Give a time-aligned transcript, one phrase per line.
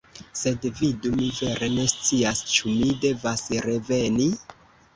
[0.39, 4.31] Sed vidu, mi vere ne scias, ĉu mi devas reveni?